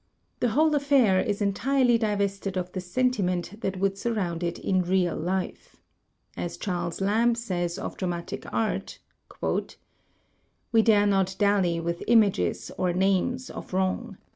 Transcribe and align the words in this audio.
The 0.39 0.49
whole 0.49 0.73
affair 0.73 1.19
is 1.19 1.43
entirely 1.43 1.99
divested 1.99 2.57
of 2.57 2.71
the 2.71 2.81
sentiment 2.81 3.61
that 3.61 3.77
would 3.79 3.99
sur 3.99 4.13
round 4.13 4.41
it 4.41 4.57
in 4.57 4.81
real 4.81 5.15
life. 5.15 5.75
As 6.35 6.57
Charles 6.57 7.01
Lamb 7.01 7.35
says 7.35 7.77
of 7.77 7.97
dramatic 7.97 8.51
art: 8.51 8.97
"We 10.71 10.81
dare 10.81 11.05
not 11.05 11.35
dally 11.37 11.79
with 11.79 12.03
images, 12.07 12.71
or 12.79 12.93
names, 12.93 13.51
of 13.51 13.73
wrong. 13.73 14.17